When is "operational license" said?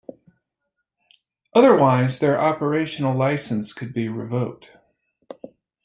2.41-3.71